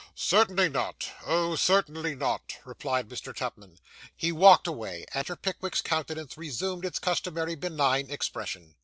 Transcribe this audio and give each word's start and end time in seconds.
'Certainly 0.15 0.67
not. 0.67 1.11
Oh, 1.27 1.55
certainly 1.55 2.15
not,' 2.15 2.57
replied 2.65 3.07
Mr. 3.07 3.35
Tupman. 3.35 3.77
He 4.17 4.31
walked 4.31 4.65
away; 4.65 5.05
and 5.13 5.23
Mr. 5.27 5.39
Pickwick's 5.39 5.81
countenance 5.83 6.35
resumed 6.39 6.85
its 6.85 6.97
customary 6.97 7.53
benign 7.53 8.09
expression. 8.09 8.73